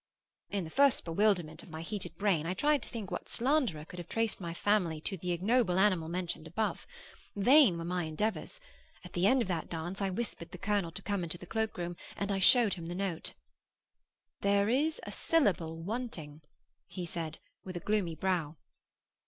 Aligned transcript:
In 0.49 0.63
the 0.63 0.71
first 0.71 1.05
bewilderment 1.05 1.61
of 1.61 1.69
my 1.69 1.83
heated 1.83 2.15
brain, 2.17 2.47
I 2.47 2.55
tried 2.55 2.81
to 2.81 2.89
think 2.89 3.11
what 3.11 3.29
slanderer 3.29 3.85
could 3.85 3.99
have 3.99 4.09
traced 4.09 4.41
my 4.41 4.51
family 4.51 4.99
to 5.01 5.15
the 5.15 5.31
ignoble 5.31 5.77
animal 5.77 6.09
mentioned 6.09 6.47
above. 6.47 6.87
Vain 7.35 7.77
were 7.77 7.85
my 7.85 8.05
endeavours. 8.05 8.59
At 9.05 9.13
the 9.13 9.27
end 9.27 9.43
of 9.43 9.47
that 9.49 9.69
dance 9.69 10.01
I 10.01 10.09
whispered 10.09 10.49
the 10.49 10.57
colonel 10.57 10.89
to 10.89 11.03
come 11.03 11.21
into 11.21 11.37
the 11.37 11.45
cloak 11.45 11.77
room, 11.77 11.97
and 12.15 12.31
I 12.31 12.39
showed 12.39 12.73
him 12.73 12.87
the 12.87 12.95
note. 12.95 13.33
'There 14.39 14.69
is 14.69 14.99
a 15.05 15.11
syllable 15.11 15.77
wanting,' 15.83 16.41
said 17.05 17.35
he, 17.35 17.41
with 17.63 17.77
a 17.77 17.79
gloomy 17.79 18.15
brow. 18.15 18.55